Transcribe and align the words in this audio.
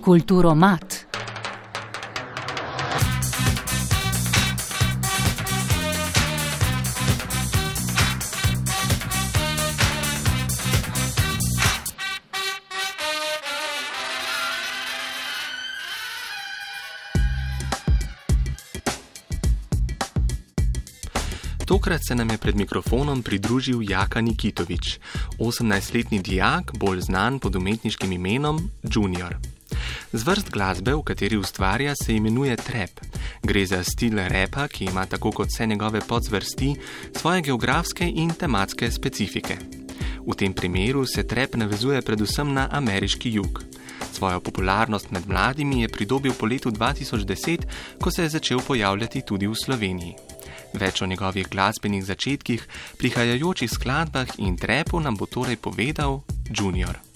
Kulturo 0.00 0.54
mat. 0.54 1.06
Tokrat 21.66 22.00
se 22.08 22.14
nam 22.14 22.30
je 22.30 22.38
pred 22.38 22.56
mikrofonom 22.56 23.22
pridružil 23.22 23.82
Jaka 23.82 24.20
Nikitovič, 24.20 24.98
18-letni 25.38 26.22
dijak, 26.22 26.72
bolj 26.78 27.00
znan 27.00 27.38
pod 27.38 27.56
umetniškim 27.56 28.12
imenom 28.12 28.70
Junior. 28.82 29.49
Zvrst 30.12 30.50
glasbe, 30.50 30.90
v 30.94 31.02
kateri 31.06 31.36
ustvarja, 31.38 31.94
se 31.94 32.14
imenuje 32.14 32.56
trap. 32.56 32.98
Gre 33.46 33.66
za 33.66 33.84
stil 33.84 34.18
repa, 34.18 34.66
ki 34.68 34.88
ima 34.90 35.06
tako 35.06 35.30
kot 35.30 35.48
vse 35.48 35.66
njegove 35.66 36.00
podzvrsti 36.00 36.74
svoje 37.14 37.42
geografske 37.42 38.08
in 38.08 38.30
tematske 38.34 38.90
specifike. 38.90 39.56
V 40.26 40.34
tem 40.34 40.52
primeru 40.52 41.06
se 41.06 41.22
trap 41.22 41.54
navezuje 41.54 42.02
predvsem 42.02 42.52
na 42.52 42.68
ameriški 42.72 43.30
jug. 43.30 43.62
Svojo 44.12 44.40
popularnost 44.40 45.10
med 45.10 45.28
mladimi 45.28 45.82
je 45.82 45.88
pridobil 45.88 46.32
po 46.34 46.46
letu 46.46 46.70
2010, 46.70 47.62
ko 48.02 48.10
se 48.10 48.22
je 48.22 48.28
začel 48.28 48.60
pojavljati 48.66 49.22
tudi 49.22 49.46
v 49.46 49.54
Sloveniji. 49.54 50.16
Več 50.74 51.02
o 51.02 51.06
njegovih 51.06 51.48
glasbenih 51.48 52.04
začetkih, 52.04 52.66
prihajajočih 52.98 53.70
skladbah 53.70 54.38
in 54.38 54.56
trepu 54.56 55.00
nam 55.00 55.16
bo 55.16 55.26
torej 55.26 55.56
povedal 55.56 56.22
Junior. 56.50 57.09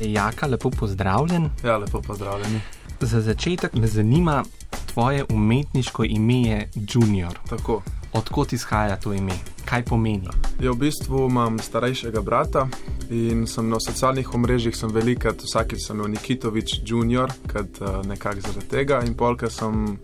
Jaka, 0.00 0.46
lepo 0.46 0.70
pozdravljen. 0.70 1.50
Ja, 1.64 1.76
lepo 1.76 2.00
pozdravljeni. 2.02 2.60
Za 3.00 3.20
začetek 3.20 3.74
me 3.74 3.86
zanima 3.86 4.44
tvoje 4.86 5.24
umetniško 5.30 6.04
ime 6.04 6.42
je 6.42 6.70
Junior. 6.74 7.38
Tako. 7.48 7.82
Odkot 8.12 8.52
izhaja 8.52 8.96
to 8.96 9.12
ime? 9.12 9.32
Kaj 9.64 9.84
pomeni? 9.84 10.28
Ja, 10.60 10.70
v 10.70 10.76
bistvu 10.76 11.26
imam 11.26 11.58
starejšega 11.58 12.20
brata 12.20 12.68
in 13.10 13.46
sem 13.46 13.68
na 13.68 13.80
socialnih 13.80 14.34
omrežjih 14.34 14.76
velikrat, 14.92 15.42
vsakeč 15.42 15.86
sem 15.86 15.96
imel 15.96 16.10
Nikitovič 16.10 16.80
Junior, 16.86 17.32
kot 17.52 17.80
uh, 17.80 18.06
nekako 18.06 18.40
zaradi 18.40 18.68
tega. 18.68 19.02
In 19.04 19.14
polka 19.14 19.50
sem 19.50 19.98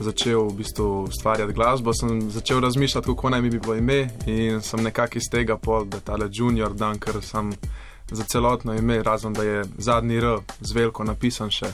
začel 0.00 0.48
v 0.48 0.56
bistvu 0.58 1.04
ustvarjati 1.08 1.52
glasbo, 1.52 1.94
sem 1.94 2.30
začel 2.30 2.60
razmišljati, 2.60 3.06
kako 3.06 3.30
naj 3.30 3.42
mi 3.42 3.50
bi 3.50 3.58
bilo 3.58 3.76
ime 3.76 4.08
in 4.26 4.60
sem 4.60 4.82
nekako 4.82 5.18
iz 5.18 5.30
tega 5.30 5.56
pol, 5.56 5.84
da 5.84 6.00
tale 6.00 6.28
Junior 6.32 6.74
dan, 6.74 6.98
ker 6.98 7.22
sem 7.22 7.52
za 8.10 8.24
celotno 8.24 8.74
ime, 8.74 9.02
razen 9.02 9.32
da 9.32 9.42
je 9.42 9.64
zadnji 9.78 10.16
R 10.16 10.38
z 10.60 10.72
veliko 10.72 11.04
napisan 11.04 11.50
še. 11.50 11.72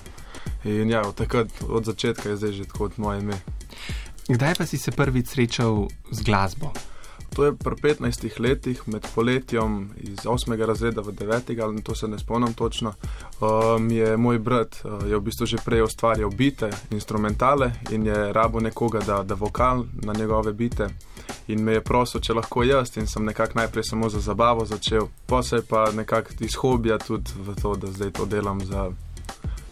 In 0.64 0.90
ja, 0.90 1.02
od 1.08 1.14
takrat, 1.14 1.48
od 1.68 1.84
začetka 1.84 2.28
je 2.28 2.36
zdaj 2.36 2.52
že 2.52 2.68
tako 2.68 2.90
moje 2.96 3.20
ime. 3.20 3.40
Kdaj 4.28 4.54
pa 4.54 4.66
si 4.66 4.78
se 4.78 4.92
prvič 4.92 5.34
srečal 5.34 5.88
z 6.10 6.22
glasbo? 6.22 6.72
To 7.34 7.44
je 7.44 7.56
pri 7.56 7.76
15 7.76 8.40
letih, 8.40 8.82
med 8.86 9.06
poletjem 9.14 9.90
iz 9.96 10.18
8. 10.24 10.66
razreda 10.66 11.00
v 11.00 11.12
9. 11.12 11.62
ali 11.62 11.82
to 11.82 11.94
se 11.94 12.08
ne 12.08 12.18
spomnim 12.18 12.54
točno. 12.54 12.92
Um, 13.40 13.90
je 13.90 14.16
moj 14.16 14.38
brat 14.38 14.80
uh, 14.84 15.08
je 15.08 15.16
v 15.16 15.20
bistvu 15.20 15.46
že 15.46 15.56
prej 15.64 15.82
ustvarjal 15.82 16.30
bite, 16.30 16.70
instrumentale 16.90 17.72
in 17.90 18.06
je 18.06 18.32
rabo 18.32 18.60
nekoga, 18.60 19.00
da, 19.06 19.22
da 19.22 19.34
vokal 19.34 19.84
na 20.02 20.12
njegove 20.12 20.52
bite. 20.52 20.88
In 21.48 21.62
me 21.62 21.72
je 21.72 21.80
prosil, 21.80 22.20
če 22.20 22.34
lahko 22.34 22.62
jaz, 22.62 22.96
in 22.96 23.06
sem 23.06 23.24
nekako 23.24 23.58
najprej 23.58 23.84
samo 23.84 24.08
za 24.08 24.20
zabavo 24.20 24.64
začel, 24.64 25.08
pa 25.26 25.42
se 25.42 25.56
je 25.56 25.62
pa 25.62 25.90
nekako 25.92 26.30
iz 26.40 26.54
hobija 26.54 26.98
tudi 26.98 27.30
v 27.36 27.54
to, 27.62 27.74
da 27.74 27.86
zdaj 27.86 28.10
to 28.10 28.26
delam 28.26 28.60
za 28.60 28.90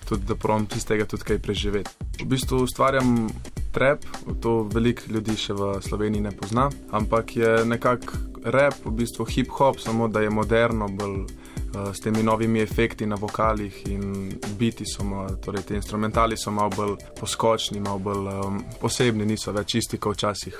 tudi 0.08 0.24
da 0.24 0.34
pravim 0.34 0.66
iz 0.76 0.86
tega 0.86 1.04
tudi 1.04 1.24
kaj 1.24 1.38
preživeti. 1.38 1.90
V 2.22 2.24
bistvu 2.24 2.62
ustvarjam 2.64 3.28
trap, 3.78 4.04
to 4.42 4.62
veliko 4.74 5.12
ljudi 5.14 5.36
še 5.38 5.54
v 5.54 5.68
Sloveniji 5.82 6.24
ne 6.24 6.32
pozna, 6.34 6.66
ampak 6.90 7.36
je 7.36 7.50
nekako 7.64 8.18
rap, 8.50 8.74
v 8.84 8.90
bistvu 8.90 9.26
hip-hop, 9.30 9.78
samo 9.78 10.08
da 10.08 10.24
je 10.24 10.30
moderno, 10.30 10.88
bolj 10.88 11.20
uh, 11.20 11.92
s 11.94 12.02
temi 12.02 12.24
novimi 12.26 12.60
efekti 12.60 13.06
na 13.06 13.14
vokalih 13.20 13.76
in 13.86 14.32
biti 14.58 14.86
so, 14.86 15.06
torej 15.44 15.68
ti 15.68 15.78
instrumentali 15.78 16.36
so 16.36 16.50
malo 16.50 16.74
bolj 16.74 16.96
poskočni, 17.20 17.80
malo 17.80 18.02
bolj 18.02 18.34
um, 18.34 18.58
posebni, 18.80 19.26
niso 19.26 19.54
več 19.54 19.78
isti 19.78 20.02
kot 20.02 20.18
včasih. 20.18 20.58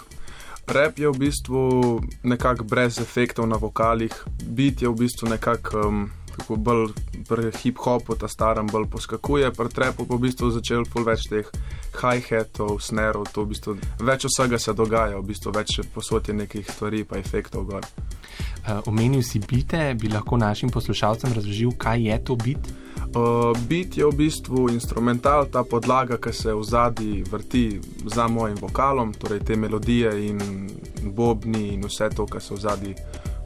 Rap 0.69 0.99
je 1.01 1.11
v 1.11 1.19
bistvu 1.19 1.61
nekako 2.23 2.69
brez 2.71 3.01
efektov 3.03 3.49
na 3.51 3.59
vokalih, 3.59 4.15
bit 4.45 4.83
je 4.83 4.89
v 4.89 4.95
bistvu 4.95 5.35
nekako 5.35 5.87
um, 5.89 6.03
bolj 6.49 6.93
pri 7.29 7.51
hip-hopu, 7.53 8.17
ta 8.19 8.29
starem 8.29 8.67
bolj 8.67 8.89
poskakuje, 8.93 9.51
pri 9.53 9.69
trepu 9.69 10.07
pa 10.07 10.17
v 10.17 10.25
bistvu 10.29 10.51
začel 10.55 10.87
pol 10.89 11.05
več 11.05 11.29
teh 11.31 11.47
hi-hatov, 11.99 12.79
snerov, 12.81 13.29
to 13.33 13.45
v 13.45 13.53
bistvu 13.53 13.77
več 14.05 14.29
vsega 14.29 14.59
se 14.59 14.75
dogaja, 14.75 15.19
v 15.19 15.29
bistvu 15.29 15.53
več 15.55 15.81
posod 15.95 16.29
je 16.29 16.35
nekih 16.35 16.67
stvari 16.67 17.05
pa 17.05 17.19
efektov 17.19 17.69
gor. 17.69 17.87
Uh, 18.69 18.83
omenil 18.91 19.23
si 19.23 19.41
bite, 19.41 19.95
bi 19.99 20.11
lahko 20.13 20.37
našim 20.37 20.71
poslušalcem 20.71 21.33
razložil, 21.33 21.73
kaj 21.81 22.05
je 22.09 22.19
to 22.25 22.37
bit? 22.37 22.71
Uh, 23.09 23.57
bit 23.69 23.97
je 23.97 24.05
v 24.05 24.13
bistvu 24.13 24.69
instrumental, 24.75 25.49
ta 25.49 25.65
podlaga, 25.65 26.21
ki 26.21 26.33
se 26.33 26.53
v 26.53 26.65
zadnji 26.65 27.25
vrti 27.25 27.81
za 28.05 28.29
mojim 28.29 28.61
vokalom, 28.61 29.15
torej 29.17 29.41
te 29.49 29.57
melodije 29.57 30.13
in 30.29 30.69
bobni 31.17 31.73
in 31.75 31.89
vse 31.89 32.11
to, 32.13 32.29
kar 32.29 32.45
se 32.45 32.55
v 32.55 32.61
zadnji 32.61 32.95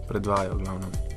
predvaja. 0.09 0.59
Glavno 0.59 1.12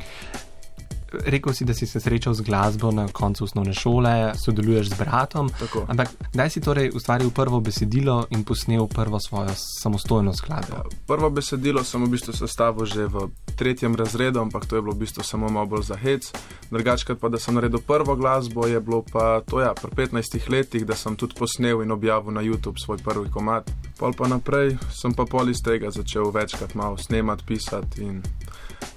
rekel 1.25 1.53
si, 1.53 1.65
da 1.65 1.73
si 1.73 1.87
se 1.87 1.99
srečal 1.99 2.33
z 2.33 2.41
glasbo 2.41 2.91
na 2.91 3.07
koncu 3.07 3.43
osnovne 3.43 3.73
šole, 3.73 4.33
sodeluješ 4.45 4.89
z 4.89 4.99
bratom. 4.99 5.49
Tako. 5.59 5.85
Ampak 5.87 6.09
kdaj 6.33 6.49
si 6.49 6.61
torej 6.61 6.91
ustvaril 6.93 7.31
prvo 7.31 7.59
besedilo 7.59 8.25
in 8.29 8.43
posnel 8.43 8.87
prvo 8.87 9.19
svojo 9.19 9.53
samostojno 9.55 10.33
skladbo? 10.33 10.83
Prvo 11.07 11.29
besedilo 11.29 11.83
sem 11.83 12.03
v 12.03 12.09
bistvu 12.09 12.33
sestavil 12.33 12.85
že 12.85 13.07
v 13.07 13.29
tretjem 13.55 13.95
razredu, 13.95 14.39
ampak 14.39 14.65
to 14.65 14.75
je 14.75 14.81
bilo 14.81 14.93
v 14.93 15.05
bistvu 15.05 15.23
samo 15.23 15.49
malo 15.49 15.65
bolj 15.65 15.83
za 15.83 15.95
hec. 15.95 16.31
Drugačkrat 16.71 17.19
pa, 17.19 17.29
da 17.29 17.39
sem 17.39 17.55
naredil 17.55 17.79
prvo 17.79 18.15
glasbo, 18.15 18.67
je 18.67 18.79
bilo 18.79 19.03
pa 19.11 19.41
to 19.45 19.61
ja, 19.61 19.73
pri 19.73 20.07
15 20.07 20.49
letih, 20.49 20.85
da 20.85 20.95
sem 20.95 21.15
tudi 21.15 21.35
posnel 21.35 21.81
in 21.81 21.91
objavil 21.91 22.33
na 22.33 22.41
YouTube 22.41 22.81
svoj 22.81 22.97
prvi 22.97 23.31
komat. 23.31 23.71
Pol 23.99 24.13
pa 24.13 24.27
naprej 24.27 24.77
sem 24.91 25.13
pa 25.13 25.25
pol 25.25 25.49
iz 25.49 25.63
tega 25.63 25.91
začel 25.91 26.31
večkrat 26.31 26.75
malo 26.75 26.97
snemati, 26.97 27.43
pisati 27.47 28.01
in 28.01 28.21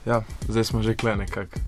ja, 0.07 0.23
zdaj 0.49 0.65
smo 0.65 0.83
že 0.83 0.97
kle 0.97 1.17
nekako 1.17 1.61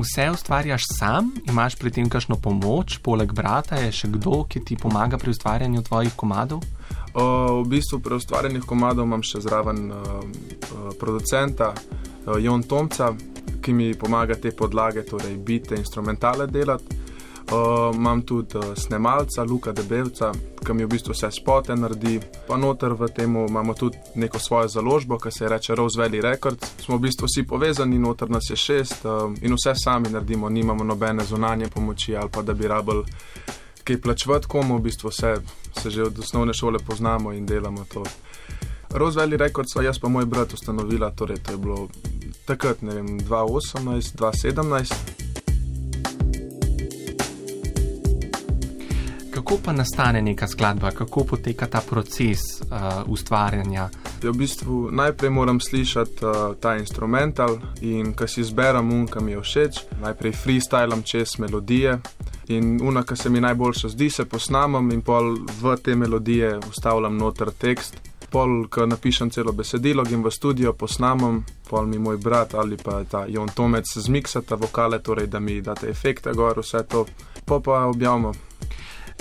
vse 0.00 0.30
ustvarjaš 0.30 0.82
sam, 0.98 1.30
imaš 1.48 1.76
pri 1.76 1.90
tem 1.90 2.08
kakšno 2.10 2.36
pomoč, 2.42 2.98
poleg 3.02 3.32
brata 3.32 3.78
je 3.78 3.92
še 3.92 4.10
kdo, 4.16 4.42
ki 4.48 4.64
ti 4.64 4.76
pomaga 4.76 5.18
pri 5.18 5.30
ustvarjanju 5.30 5.82
tvojih 5.86 6.16
komadov? 6.16 6.64
Uh, 7.14 7.62
v 7.62 7.68
bistvu 7.76 8.00
pri 8.02 8.18
ustvarjanju 8.18 8.64
komadov 8.66 9.06
imam 9.06 9.22
še 9.22 9.44
zraven 9.44 9.86
uh, 9.92 10.02
producenta 10.98 11.70
uh, 11.74 12.34
Jon 12.42 12.66
Tomca, 12.66 13.12
ki 13.62 13.72
mi 13.72 13.92
pomaga 13.94 14.34
te 14.34 14.50
podlage, 14.50 15.06
torej 15.06 15.38
bite, 15.38 15.78
instrumentale 15.78 16.46
delati. 16.50 17.03
Uh, 17.44 17.96
imam 17.96 18.22
tudi 18.22 18.56
uh, 18.56 18.64
snemalca, 18.76 19.44
Luka 19.44 19.72
Debelca, 19.72 20.32
ki 20.66 20.72
mi 20.72 20.84
v 20.84 20.88
bistvu 20.88 21.12
vse 21.12 21.28
spote 21.30 21.76
naredi. 21.76 22.20
Pa 22.48 22.56
noter 22.56 22.94
v 22.96 23.08
tem 23.12 23.36
imamo 23.36 23.74
tudi 23.74 23.98
neko 24.14 24.38
svojo 24.38 24.68
založbo, 24.68 25.18
ki 25.18 25.30
se 25.30 25.44
imenuje 25.44 25.76
Rose 25.76 26.00
Valley 26.00 26.22
Records. 26.22 26.72
Smo 26.80 26.96
v 26.96 27.00
bistvu 27.00 27.28
vsi 27.28 27.44
povezani, 27.46 27.98
noter 27.98 28.30
nas 28.30 28.50
je 28.50 28.56
šest 28.56 29.04
uh, 29.04 29.28
in 29.42 29.54
vse 29.54 29.74
sami 29.76 30.08
naredimo, 30.08 30.48
nimamo 30.48 30.84
nobene 30.84 31.24
zunanje 31.24 31.68
pomoči 31.68 32.16
ali 32.16 32.30
pa 32.30 32.42
da 32.42 32.54
bi 32.54 32.68
rabili 32.68 33.04
kaj 33.84 34.00
plačevati 34.00 34.46
komu, 34.48 34.78
v 34.78 34.80
bistvu 34.80 35.08
vse 35.08 35.34
se 35.82 35.90
že 35.90 36.02
od 36.02 36.18
osnovne 36.18 36.54
šole 36.54 36.78
poznamo 36.78 37.32
in 37.32 37.46
delamo 37.46 37.84
to. 37.84 38.02
Rose 38.90 39.20
Valley 39.20 39.36
Records, 39.36 39.72
sva 39.72 39.82
jaz 39.82 39.98
pa 39.98 40.08
moj 40.08 40.24
brat 40.24 40.52
ustanovila, 40.52 41.10
torej 41.10 41.36
to 41.36 41.52
je 41.52 41.58
bilo 41.58 41.88
takrat, 42.46 42.82
ne 42.82 42.94
vem, 42.94 43.20
2018, 43.20 44.16
2017. 44.16 45.13
kako 49.44 49.58
pa 49.64 49.72
nastane 49.72 50.22
neka 50.22 50.48
skladba, 50.48 50.90
kako 50.90 51.24
poteka 51.24 51.66
ta 51.66 51.80
proces 51.90 52.40
uh, 52.60 52.68
ustvarjanja? 53.06 53.90
Ja, 54.22 54.30
v 54.30 54.32
bistvu 54.32 54.88
najprej 54.92 55.30
moram 55.30 55.60
slišati 55.60 56.24
uh, 56.24 56.56
ta 56.60 56.76
instrumental 56.76 57.58
in 57.80 58.14
ko 58.14 58.26
si 58.26 58.40
izberem 58.40 58.92
un, 58.92 59.04
ki 59.06 59.20
mi 59.20 59.32
je 59.32 59.40
všeč, 59.40 59.80
najprej 60.00 60.32
freestylam 60.32 61.02
čez 61.02 61.36
melodije. 61.38 61.98
In 62.48 62.80
una, 62.82 63.02
ki 63.04 63.16
se 63.16 63.30
mi 63.30 63.40
najboljša 63.40 63.88
zdi, 63.88 64.10
se 64.10 64.24
posnamem 64.24 64.90
in 64.92 65.02
pol 65.02 65.36
v 65.60 65.76
te 65.76 65.94
melodije 65.94 66.56
ustavljam 66.68 67.16
noter 67.16 67.52
tekst. 67.52 68.00
Pol, 68.30 68.64
ko 68.68 68.86
napišem 68.86 69.30
celo 69.30 69.52
besedilo, 69.52 70.04
grem 70.08 70.24
v 70.24 70.32
studio, 70.32 70.72
posnamem, 70.72 71.44
pol 71.68 71.86
mi 71.86 71.98
moj 71.98 72.16
brat 72.16 72.54
ali 72.54 72.80
pa 72.80 73.04
ta 73.04 73.26
Jon 73.28 73.48
Tomec 73.48 73.92
zmiksata 73.96 74.56
vokale, 74.56 75.02
torej 75.02 75.26
da 75.26 75.40
mi 75.40 75.60
date 75.60 75.90
efekte 75.90 76.32
gor, 76.32 76.64
vse 76.64 76.82
to, 76.88 77.04
pa 77.44 77.60
pa 77.60 77.84
objavimo 77.84 78.32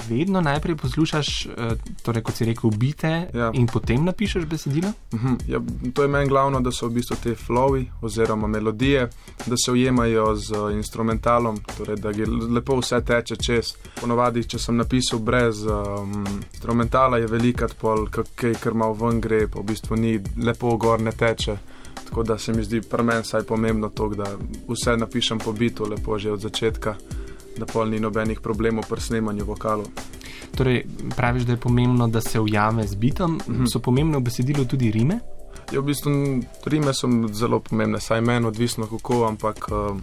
vedno 0.07 0.41
najprej 0.41 0.75
poslušaš, 0.75 1.45
eh, 1.45 1.75
torej 2.01 2.23
kot 2.23 2.35
si 2.35 2.45
rekel, 2.45 2.69
bite 2.69 3.27
ja. 3.33 3.51
in 3.53 3.67
potem 3.67 4.05
napišeš 4.05 4.45
besedilo? 4.45 4.91
Mhm. 5.13 5.33
ja, 5.47 5.59
to 5.93 6.01
je 6.01 6.07
meni 6.07 6.29
glavno, 6.29 6.61
da 6.61 6.71
so 6.71 6.87
v 6.87 6.93
bistvu 6.93 7.17
te 7.23 7.35
flowi 7.35 7.85
oziroma 8.01 8.47
melodije, 8.47 9.09
da 9.45 9.55
se 9.65 9.71
ujemajo 9.71 10.35
z 10.35 10.53
instrumentalom, 10.73 11.59
torej 11.77 11.95
da 11.95 12.11
lepo 12.55 12.79
vse 12.79 13.01
teče 13.01 13.35
čez. 13.35 13.73
Ponovadi, 14.01 14.43
če 14.43 14.59
sem 14.59 14.77
napisal 14.77 15.19
brez 15.19 15.65
um, 15.65 16.25
instrumentala, 16.51 17.17
je 17.17 17.27
velikat 17.27 17.75
pol, 17.81 18.07
kaj 18.35 18.53
kar 18.59 18.73
malo 18.73 18.93
ven 18.93 19.21
gre, 19.21 19.47
pa 19.47 19.59
v 19.59 19.69
bistvu 19.71 19.95
ni 19.95 20.19
lepo 20.43 20.77
gor 20.77 21.01
ne 21.01 21.11
teče. 21.11 21.57
Tako 22.03 22.23
da 22.23 22.37
se 22.37 22.53
mi 22.53 22.63
zdi 22.63 22.81
pri 22.81 23.03
meni 23.03 23.25
saj 23.25 23.43
pomembno 23.43 23.89
to, 23.89 24.09
da 24.09 24.27
vse 24.67 24.97
napišem 24.97 25.39
po 25.39 25.51
bitu, 25.51 25.85
lepo 25.89 26.19
že 26.19 26.31
od 26.31 26.41
začetka 26.41 26.95
da 27.57 27.65
pol 27.65 27.89
ni 27.89 27.99
nobenih 27.99 28.41
problemov 28.41 28.87
pri 28.89 29.01
snemanju 29.01 29.45
vokalov. 29.45 29.87
Torej, 30.55 30.83
praviš, 31.15 31.43
da 31.43 31.53
je 31.53 31.57
pomembno, 31.57 32.07
da 32.07 32.21
se 32.21 32.39
ujame 32.39 32.87
z 32.87 32.95
bitom, 32.95 33.39
-hmm. 33.39 33.71
so 33.73 33.79
pomembne 33.79 34.17
v 34.17 34.21
besedilu 34.21 34.65
tudi 34.65 34.91
rime? 34.91 35.19
Ja, 35.71 35.79
v 35.79 35.83
bistvu 35.83 36.11
rime 36.65 36.93
so 36.93 37.07
zelo 37.33 37.59
pomembne, 37.59 38.01
saj 38.01 38.21
meni 38.21 38.47
odvisno 38.47 38.85
kako, 38.85 39.25
ampak 39.27 39.67
uh, 39.71 39.97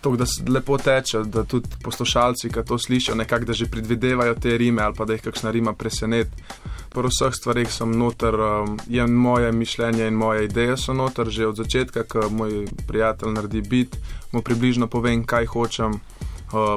to, 0.00 0.16
da 0.16 0.26
se 0.26 0.42
lepo 0.48 0.78
teče, 0.78 1.18
da 1.18 1.44
tudi 1.44 1.68
poslušalci, 1.82 2.48
ki 2.48 2.64
to 2.66 2.78
slišijo, 2.78 3.14
nekako 3.14 3.44
da 3.44 3.52
že 3.52 3.66
predvidevajo 3.70 4.34
te 4.34 4.58
rime 4.58 4.82
ali 4.82 4.94
pa 4.94 5.04
da 5.04 5.12
jih 5.12 5.22
kakšna 5.22 5.50
rima 5.50 5.72
preseneti. 5.72 6.30
Po 6.92 7.02
vseh 7.02 7.34
stvarih 7.34 7.70
sem 7.72 7.92
noter, 7.98 8.34
um, 8.34 8.78
je 8.88 9.06
moje 9.06 9.52
mišljenje 9.52 10.06
in 10.06 10.14
moje 10.14 10.44
ideje 10.44 10.76
so 10.76 10.92
noter, 10.92 11.30
že 11.30 11.46
od 11.46 11.56
začetka, 11.56 12.02
ko 12.02 12.28
moj 12.30 12.66
prijatelj 12.88 13.32
naredi 13.32 13.60
bit, 13.60 13.96
mu 14.32 14.42
približno 14.42 14.86
povem, 14.86 15.24
kaj 15.24 15.46
hočem 15.46 16.00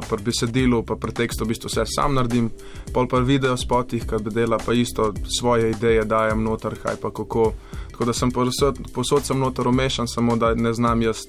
pri 0.09 0.23
besedilu, 0.23 0.83
pa 0.83 0.95
pri 0.95 1.11
tekstu 1.11 1.43
v 1.43 1.51
bistvu 1.51 1.69
vse 1.69 1.83
sam 1.85 2.15
naredim, 2.15 2.49
pol 2.93 3.07
pa 3.11 3.19
video 3.19 3.57
spotih, 3.57 4.05
kaj 4.07 4.23
bi 4.23 4.31
dela, 4.31 4.57
pa 4.57 4.73
isto 4.73 5.13
svoje 5.39 5.71
ideje 5.71 6.05
dajem 6.05 6.43
noter, 6.43 6.75
kaj 6.79 6.95
pa 7.01 7.11
kako. 7.11 7.53
Tako 7.91 8.05
da 8.05 8.13
sem 8.13 8.31
posod, 8.31 8.79
posod 8.93 9.23
sem 9.23 9.39
noter 9.39 9.67
umešan, 9.67 10.07
samo 10.07 10.35
da 10.35 10.53
ne 10.55 10.73
znam 10.73 11.01
jaz 11.01 11.27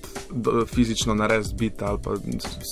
fizično 0.66 1.14
narediti 1.14 1.54
biti 1.58 1.84
ali 1.84 1.98
pa 2.04 2.14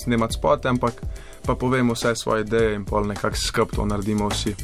snemati 0.03 0.33
spote, 0.33 0.67
ampak 0.67 1.01
pa 1.45 1.55
povem 1.55 1.91
vse 1.91 2.15
svoje 2.15 2.41
ideje 2.41 2.75
in 2.75 2.85
pol 2.85 3.07
nekako 3.07 3.35
skup 3.35 3.75
to 3.75 3.85
naredimo 3.85 4.27
vsi. 4.27 4.55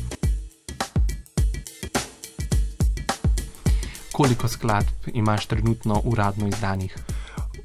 Koliko 4.12 4.48
skladb 4.48 5.08
imaš 5.14 5.46
trenutno 5.46 6.02
uradno 6.04 6.48
izdanih? 6.48 6.96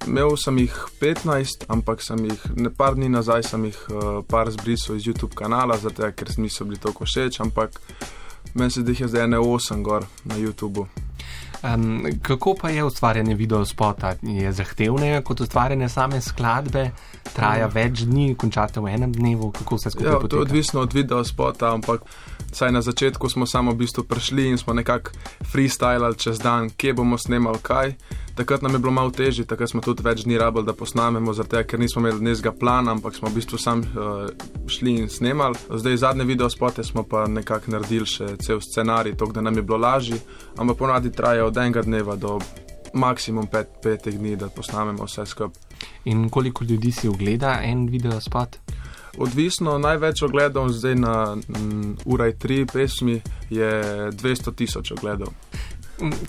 Imel 0.07 0.37
sem 0.39 0.59
jih 0.59 0.75
15, 1.01 1.67
ampak 1.69 2.03
sem 2.03 2.21
jih 2.25 2.43
nekaj 2.55 2.95
dni 2.95 3.09
nazaj 3.11 3.43
sem 3.43 3.65
jih 3.67 3.79
uh, 3.91 4.05
par 4.29 4.51
zbrisal 4.51 4.97
iz 4.97 5.09
YouTube 5.09 5.35
kanala, 5.35 5.77
zato 5.77 6.07
ker 6.15 6.31
niso 6.39 6.65
bili 6.65 6.79
tako 6.79 7.05
všeč, 7.05 7.41
ampak 7.43 7.81
meni 8.55 8.71
se 8.71 8.85
jih 8.87 9.01
je 9.01 9.09
zdaj 9.09 9.29
ne 9.29 9.39
8 9.43 9.83
gor 9.83 10.07
na 10.25 10.39
YouTubu. 10.39 10.87
Um, 11.63 12.05
kako 12.23 12.55
pa 12.55 12.71
je 12.71 12.85
ustvarjanje 12.85 13.35
videospota? 13.35 14.15
Je 14.23 14.53
zahtevneje 14.53 15.23
kot 15.23 15.41
ustvarjanje 15.41 15.89
same 15.89 16.21
skladbe, 16.21 16.91
traja 17.33 17.67
um. 17.67 17.73
več 17.75 18.05
dni, 18.07 18.35
končate 18.39 18.81
v 18.81 18.93
enem 18.95 19.13
dnevu, 19.13 19.51
kako 19.51 19.79
se 19.79 19.91
skupaj? 19.91 20.13
Ja, 20.13 20.29
to 20.29 20.37
je 20.37 20.43
odvisno 20.43 20.81
od 20.81 20.93
videospota, 20.93 21.73
ampak 21.75 22.07
saj 22.53 22.73
na 22.73 22.83
začetku 22.83 23.29
smo 23.29 23.47
samo 23.47 23.73
v 23.73 23.83
bistvu 23.83 24.05
prišli 24.05 24.47
in 24.53 24.59
smo 24.59 24.75
nekako 24.75 25.11
freestylali 25.53 26.19
čez 26.19 26.39
dan, 26.39 26.71
kje 26.71 26.95
bomo 26.95 27.19
snemali 27.19 27.59
kaj. 27.63 27.97
Takrat 28.37 28.63
nam 28.63 28.73
je 28.73 28.79
bilo 28.79 28.93
malo 28.93 29.11
težje, 29.11 29.47
takrat 29.49 29.71
smo 29.71 29.81
tudi 29.81 30.05
več 30.05 30.27
dni 30.27 30.37
rabili, 30.39 30.67
da 30.69 30.75
posnamemo, 30.77 31.33
zato 31.33 31.63
ker 31.65 31.81
nismo 31.81 32.03
imeli 32.03 32.21
dnevnega 32.21 32.53
plana, 32.53 32.93
ampak 32.93 33.17
smo 33.17 33.31
v 33.33 33.39
bistvu 33.39 33.57
sami 33.59 33.89
uh, 33.97 34.27
šli 34.69 34.93
in 35.01 35.09
snemali. 35.09 35.57
Zdaj 35.73 35.97
zadnje 36.03 36.27
video 36.29 36.51
spote 36.53 36.85
smo 36.85 37.07
pa 37.09 37.25
nekako 37.27 37.73
naredili 37.73 38.05
še 38.05 38.35
cel 38.45 38.61
scenarij, 38.61 39.17
tako 39.17 39.33
da 39.33 39.41
nam 39.41 39.57
je 39.57 39.65
bilo 39.65 39.79
lažje, 39.81 40.21
ampak 40.61 40.77
ponadi 40.77 41.13
traja 41.17 41.47
od 41.49 41.57
enega 41.57 41.83
dneva 41.83 42.17
do 42.21 42.37
maksimum 42.93 43.49
pet, 43.49 43.73
petih 43.83 44.19
dni, 44.21 44.37
da 44.37 44.53
posnamemo 44.53 45.09
vse 45.09 45.25
skupaj. 45.27 45.81
In 46.05 46.29
koliko 46.29 46.65
ljudi 46.65 46.93
si 46.93 47.09
ogleda 47.09 47.61
en 47.65 47.89
video 47.89 48.21
spot? 48.21 48.61
Odvisno, 49.17 49.79
največ 49.79 50.23
ogledov 50.23 50.69
zdaj 50.77 50.95
na 50.95 51.15
um, 51.33 51.97
Uraj 52.05 52.37
3 52.37 52.67
pesmi 52.73 53.21
je 53.51 53.71
200 54.13 54.55
tisoč 54.55 54.93
ogledov. 54.93 55.33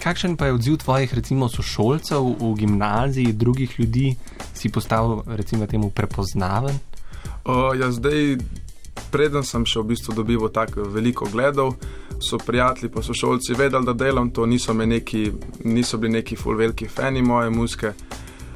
Kakšen 0.03 0.37
pa 0.37 0.47
je 0.47 0.53
odziv 0.53 0.77
tvojih, 0.77 1.13
recimo, 1.13 1.49
sošolcev 1.49 2.23
v 2.39 2.53
gimnaziji, 2.55 3.33
drugih 3.33 3.79
ljudi, 3.79 4.15
si 4.53 4.69
postal, 4.69 5.23
recimo, 5.27 5.67
temu 5.67 5.89
prepoznaven? 5.89 6.79
O, 7.43 7.73
ja, 7.75 7.91
zdaj, 7.91 8.37
preden 9.11 9.43
sem 9.43 9.65
še 9.67 9.83
v 9.83 9.91
bistvu 9.91 10.15
dobival 10.15 10.51
tako 10.55 10.87
veliko 10.87 11.27
gledov, 11.31 11.75
so 12.23 12.39
prijatelji, 12.39 12.91
pa 12.93 13.03
sošolci 13.03 13.59
vedeli, 13.59 13.85
da 13.85 13.93
delam 13.93 14.31
to, 14.31 14.45
niso, 14.45 14.73
neki, 14.73 15.31
niso 15.67 15.97
bili 15.97 16.21
neki 16.21 16.39
fulveliki 16.39 16.87
fani 16.87 17.21
moje 17.21 17.51
muske 17.51 17.93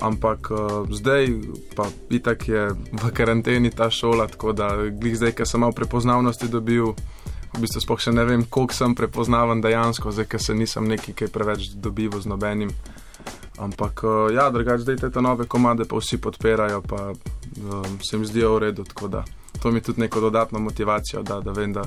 ampak 0.01 0.49
uh, 0.51 0.89
zdaj 0.89 1.29
pa 1.77 1.85
itak 2.09 2.47
je 2.47 2.73
v 2.73 3.03
karanteni 3.13 3.69
ta 3.69 3.89
šola, 3.89 4.27
tako 4.27 4.53
da 4.53 4.89
glih 4.89 5.15
zdaj, 5.15 5.37
ker 5.37 5.47
sem 5.47 5.61
malo 5.61 5.77
prepoznavnosti 5.77 6.49
dobil, 6.49 6.93
v 7.53 7.61
bistvu 7.63 7.81
spoh 7.83 7.99
še 7.99 8.13
ne 8.15 8.25
vem, 8.25 8.45
koliko 8.49 8.73
sem 8.73 8.95
prepoznaven 8.95 9.61
dejansko, 9.61 10.11
zdaj, 10.11 10.29
ker 10.31 10.41
se 10.41 10.55
nisem 10.55 10.87
neki 10.87 11.13
kaj 11.13 11.31
preveč 11.33 11.71
dobival 11.75 12.23
z 12.23 12.31
nobenim. 12.31 12.71
Ampak 13.61 14.03
uh, 14.03 14.31
ja, 14.33 14.49
drugače 14.49 14.87
zdaj 14.87 15.11
te 15.11 15.21
nove 15.21 15.45
komade 15.45 15.85
pa 15.85 15.99
vsi 15.99 16.17
podpirajo, 16.17 16.81
pa 16.81 17.11
uh, 17.11 17.91
se 18.01 18.17
mi 18.17 18.25
zdijo 18.25 18.55
v 18.55 18.63
redu, 18.65 18.87
tako 18.87 19.07
da 19.07 19.25
to 19.61 19.71
mi 19.71 19.81
tudi 19.81 20.01
neko 20.01 20.19
dodatno 20.19 20.59
motivacijo 20.59 21.21
da, 21.23 21.39
da 21.39 21.51
vem, 21.51 21.73
da 21.73 21.83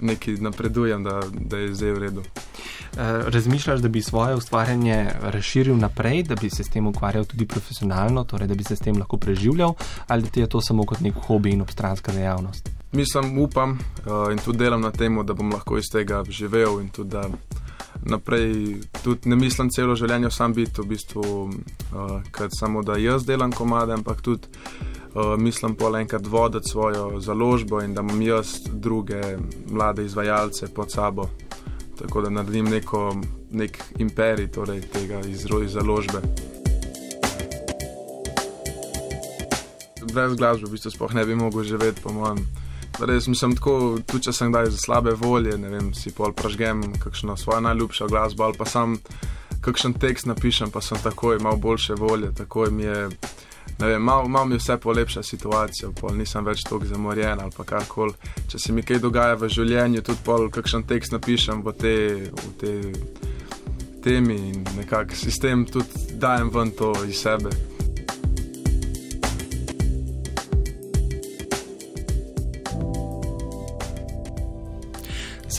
nekaj 0.00 0.34
napredujem, 0.40 1.04
da, 1.04 1.20
da 1.30 1.58
je 1.58 1.74
zdaj 1.74 1.92
v 1.92 1.98
redu. 1.98 2.22
Eh, 2.98 3.30
razmišljaš, 3.30 3.80
da 3.80 3.88
bi 3.88 4.02
svoje 4.02 4.34
ustvarjanje 4.34 5.06
razširil 5.22 5.76
naprej, 5.76 6.22
da 6.22 6.34
bi 6.34 6.50
se 6.50 6.64
s 6.64 6.68
tem 6.68 6.86
ukvarjal 6.86 7.24
tudi 7.24 7.46
profesionalno, 7.46 8.24
torej 8.24 8.48
da 8.48 8.54
bi 8.54 8.64
se 8.64 8.76
s 8.76 8.80
tem 8.80 8.98
lahko 8.98 9.16
preživljal, 9.16 9.74
ali 10.06 10.30
ti 10.30 10.40
je 10.40 10.48
to 10.48 10.60
samo 10.60 10.86
kot 10.86 11.00
nek 11.00 11.14
hobi 11.26 11.50
in 11.50 11.60
obstranska 11.60 12.12
dejavnost? 12.12 12.70
Mislim, 12.92 13.38
upam 13.38 13.70
uh, 13.70 14.32
in 14.32 14.38
tudi 14.38 14.58
delam 14.58 14.80
na 14.80 14.90
tem, 14.90 15.26
da 15.26 15.34
bom 15.34 15.52
lahko 15.52 15.78
iz 15.78 15.84
tega 15.92 16.24
živel 16.28 16.80
in 16.80 16.88
tudi 16.88 17.10
da 17.10 17.28
naprej. 18.02 18.76
Tudi 19.04 19.28
ne 19.28 19.36
mislim 19.36 19.70
celo 19.70 19.94
življenje 19.94 20.30
sam 20.30 20.52
biti 20.54 20.82
v 20.82 20.86
bistvu, 20.86 21.22
uh, 21.22 22.46
samo 22.58 22.82
da 22.82 22.96
jaz 22.98 23.26
delam 23.26 23.52
komade, 23.52 23.92
ampak 23.92 24.22
tudi 24.22 24.48
uh, 25.14 25.36
mislim 25.38 25.76
pa 25.76 26.00
enkrat 26.00 26.26
voditi 26.26 26.68
svojo 26.68 27.20
založbo 27.20 27.80
in 27.80 27.94
da 27.94 28.00
imam 28.00 28.22
jaz 28.22 28.58
druge 28.72 29.36
mlade 29.70 30.04
izvajalce 30.04 30.74
pod 30.74 30.90
sabo. 30.92 31.28
Tako 31.98 32.22
da 32.22 32.30
naredim 32.30 32.68
neko, 32.70 33.16
nek 33.50 33.78
imperij 33.98 34.50
torej, 34.54 34.80
tega 34.92 35.20
iz, 35.26 35.46
iz 35.64 35.72
založbe. 35.72 36.22
Brez 40.12 40.36
glasbe 40.38 40.66
v 40.66 40.72
bistvu 40.72 40.94
sploh 40.94 41.14
ne 41.14 41.24
bi 41.26 41.34
mogel 41.34 41.66
živeti, 41.66 42.00
po 42.02 42.12
mojem. 42.14 42.46
Res 42.98 43.28
sem 43.38 43.54
tako, 43.54 43.98
tudi 44.06 44.26
če 44.26 44.32
sem 44.34 44.52
kdaj 44.52 44.70
za 44.74 44.78
slabe 44.82 45.12
volje, 45.18 45.58
ne 45.58 45.68
vem, 45.70 45.90
si 45.94 46.10
pol 46.14 46.32
pražgem 46.34 46.80
kakšno 47.02 47.36
svojo 47.36 47.60
najljubšo 47.66 48.08
glasbo 48.10 48.46
ali 48.48 48.58
pa 48.58 48.66
sam 48.66 48.96
kakšen 49.62 49.94
tekst 49.98 50.26
napišem, 50.26 50.70
pa 50.70 50.80
sem 50.82 50.98
takoj 51.02 51.38
malo 51.42 51.60
boljše 51.62 51.94
volje, 51.98 52.32
takoj 52.34 52.70
mi 52.70 52.88
je 52.88 53.08
malo 53.98 54.28
mal 54.28 54.46
mi 54.46 54.56
vse 54.56 54.76
polepša 54.76 55.22
situacijo, 55.22 55.92
pol 56.00 56.16
nisem 56.18 56.44
več 56.44 56.64
tako 56.66 56.84
zamorjen 56.84 57.40
ali 57.40 57.64
karkoli. 57.64 58.14
Če 58.50 58.58
se 58.58 58.72
mi 58.72 58.82
kaj 58.82 58.98
dogaja 58.98 59.38
v 59.38 59.48
življenju, 59.48 60.02
tudi 60.02 60.24
pol 60.24 60.50
kakšen 60.50 60.86
tekst 60.88 61.12
napišem 61.12 61.62
v 61.62 61.74
te, 61.78 61.96
v 62.32 62.52
te 62.60 62.74
temi 64.02 64.38
in 64.50 64.66
nekako 64.76 65.14
sistem 65.14 65.66
tudi 65.66 66.18
dajem 66.18 66.50
ven 66.54 66.70
to 66.70 66.92
iz 67.06 67.22
sebe. 67.22 67.50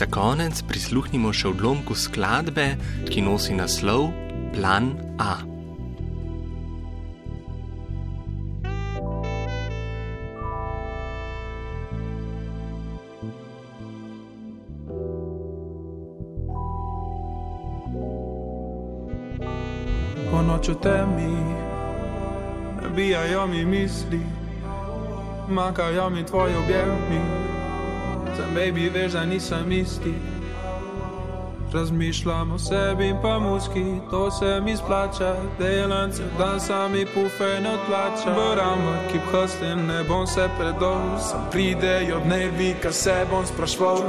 Za 0.00 0.06
konec 0.08 0.62
prisluhnimo 0.64 1.28
še 1.28 1.50
odlomku 1.50 1.92
skladbe, 1.92 2.72
ki 3.12 3.20
nosi 3.20 3.52
naslov 3.52 4.08
Plan 4.54 4.94
A. 5.20 5.59
noč 20.70 20.76
v 20.76 20.82
temi, 20.82 21.36
nabijajo 22.82 23.46
mi 23.46 23.64
misli, 23.64 24.20
makajo 25.48 26.10
mi 26.10 26.24
tvoji 26.24 26.54
objemi, 26.54 27.20
sem 28.36 28.54
baby, 28.54 28.88
veš, 28.88 29.12
da 29.12 29.24
nisem 29.24 29.72
isti. 29.72 30.14
Razmišljam 31.72 32.52
o 32.52 32.58
sebi 32.58 33.08
in 33.08 33.16
pa 33.22 33.38
muski, 33.38 33.84
to 34.10 34.30
se 34.30 34.60
mi 34.60 34.76
splača. 34.76 35.34
Delam 35.58 36.12
se 36.12 36.22
dan 36.38 36.60
sami 36.60 37.06
pufe 37.06 37.60
ne 37.62 37.70
odplača. 37.70 38.34
Barama, 38.34 38.98
keep 39.12 39.22
hustling, 39.32 39.86
ne 39.86 40.04
bom 40.04 40.26
se 40.26 40.48
predol. 40.58 41.18
Sam 41.18 41.46
pridejo 41.50 42.20
dnevi, 42.24 42.74
ka 42.82 42.92
se 42.92 43.26
bom 43.30 43.46
sprašval. 43.46 44.02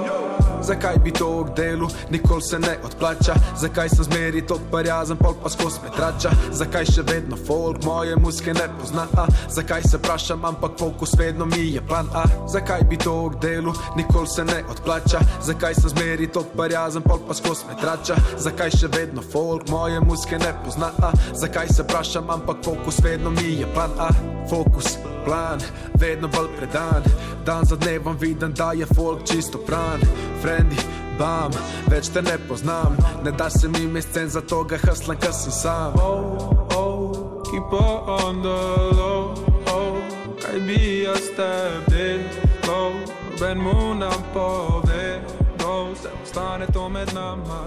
Zakaj 0.62 0.98
bi 1.04 1.12
to 1.12 1.44
v 1.44 1.54
delu, 1.56 1.88
nikoli 2.10 2.42
se 2.42 2.60
ne 2.60 2.78
odplača? 2.84 3.34
Zakaj 3.58 3.90
sem 3.90 4.04
zmeri 4.04 4.42
tot 4.48 4.62
parjazen, 4.72 5.18
pol 5.18 5.34
pa 5.44 5.50
skos 5.50 5.80
me 5.84 5.90
trača? 5.90 6.30
Zakaj 6.54 6.86
še 6.86 7.04
vedno 7.08 7.36
folk 7.48 7.84
moje 7.84 8.16
muske 8.16 8.54
ne 8.54 8.68
pozna? 8.80 9.08
A? 9.18 9.26
Zakaj 9.50 9.84
se 9.90 9.98
vprašam, 9.98 10.46
ampak 10.46 10.78
fokus 10.80 11.16
vedno 11.18 11.46
mi 11.46 11.74
je 11.74 11.82
plan 11.82 12.08
A? 12.14 12.24
Zakaj 12.48 12.84
bi 12.90 12.98
to 12.98 13.16
v 13.28 13.40
delu, 13.42 13.74
nikoli 13.98 14.28
se 14.28 14.46
ne 14.46 14.62
odplača? 14.70 15.20
Zakaj 15.42 15.76
sem 15.82 15.90
zmeri 15.96 16.28
tot 16.28 16.54
parjazen, 16.58 17.02
pol 17.02 17.20
pa 17.28 17.34
skos 17.34 17.66
me 17.68 17.78
trača? 17.82 18.16
Zakaj 18.38 18.78
še 18.78 18.92
vedno 18.94 19.22
folk 19.22 19.70
moje 19.70 20.00
muske 20.00 20.38
ne 20.38 20.54
pozna? 20.64 20.94
A? 21.02 21.12
Zakaj 21.34 21.74
se 21.74 21.84
vprašam, 21.84 22.30
ampak 22.30 22.62
fokus 22.64 23.02
vedno 23.04 23.34
mi 23.34 23.58
je 23.60 23.74
plan 23.74 23.98
A? 23.98 24.14
Fokus, 24.50 24.98
plan, 25.26 25.60
vedno 26.00 26.28
bolj 26.28 26.48
predan. 26.58 27.04
Dan 27.46 27.66
za 27.66 27.76
dnevom 27.76 28.18
vidim, 28.18 28.54
da 28.54 28.72
je 28.72 28.86
folk 28.86 29.24
čisto 29.26 29.58
pran. 29.58 30.00
Frendi, 30.42 30.76
bam, 31.20 31.52
več 31.88 32.10
te 32.10 32.22
ne 32.22 32.38
poznam. 32.48 32.98
Ne 33.24 33.32
da 33.32 33.50
se 33.50 33.68
mi 33.68 33.88
mescen, 33.88 34.30
zato 34.30 34.64
ga 34.64 34.78
haslam, 34.88 35.18
ker 35.18 35.34
sem 35.34 35.52
sam. 35.52 35.94
Oh, 35.96 36.68
oh, 36.76 37.44
keep 37.52 37.74
on 37.74 38.42
the 38.42 38.60
low. 38.98 39.34
Oh, 39.68 39.98
kaj 40.42 40.60
bi 40.68 41.04
jaz 41.04 41.30
tebi 41.38 42.24
dal? 42.68 42.94
Ben 43.40 43.58
mu 43.58 43.94
nam 43.94 44.24
pove, 44.34 45.22
da 45.58 45.96
se 46.02 46.10
ostane 46.24 46.66
to 46.74 46.90
med 46.90 47.14
nama. 47.14 47.62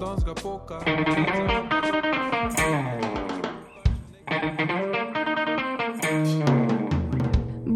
Danes 0.00 0.24
ga 0.24 0.34
poka. 0.34 0.78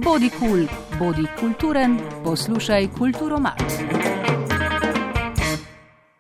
Bodi 0.06 0.30
kul, 0.30 0.48
cool, 0.48 0.66
bodi 0.98 1.26
kulturen, 1.40 1.98
poslušaj 2.25 2.88
kulturo 2.98 3.40
mat. 3.40 4.05